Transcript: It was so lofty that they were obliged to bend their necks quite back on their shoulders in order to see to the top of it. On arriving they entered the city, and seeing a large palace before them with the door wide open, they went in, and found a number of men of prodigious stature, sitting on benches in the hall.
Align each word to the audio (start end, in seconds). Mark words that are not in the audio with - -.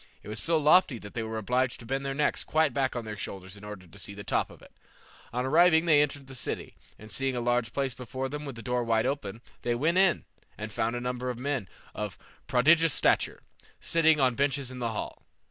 It 0.23 0.29
was 0.29 0.39
so 0.39 0.57
lofty 0.57 0.97
that 0.97 1.13
they 1.13 1.21
were 1.21 1.37
obliged 1.37 1.79
to 1.79 1.85
bend 1.85 2.03
their 2.03 2.15
necks 2.15 2.43
quite 2.43 2.73
back 2.73 2.95
on 2.95 3.05
their 3.05 3.15
shoulders 3.15 3.55
in 3.55 3.63
order 3.63 3.85
to 3.85 3.99
see 3.99 4.13
to 4.13 4.15
the 4.15 4.23
top 4.23 4.49
of 4.49 4.59
it. 4.63 4.73
On 5.31 5.45
arriving 5.45 5.85
they 5.85 6.01
entered 6.01 6.25
the 6.25 6.33
city, 6.33 6.73
and 6.97 7.11
seeing 7.11 7.35
a 7.35 7.39
large 7.39 7.71
palace 7.71 7.93
before 7.93 8.27
them 8.27 8.43
with 8.43 8.55
the 8.55 8.63
door 8.63 8.83
wide 8.83 9.05
open, 9.05 9.41
they 9.61 9.75
went 9.75 9.99
in, 9.99 10.25
and 10.57 10.71
found 10.71 10.95
a 10.95 11.01
number 11.01 11.29
of 11.29 11.37
men 11.37 11.69
of 11.93 12.17
prodigious 12.47 12.93
stature, 12.95 13.43
sitting 13.79 14.19
on 14.19 14.33
benches 14.33 14.71
in 14.71 14.79
the 14.79 14.89
hall. 14.89 15.21